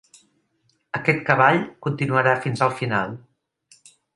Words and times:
Aquest 0.99 1.21
cavall 1.27 1.61
continuarà 1.87 2.35
fins 2.47 2.65
al 2.69 2.73
final. 2.83 3.17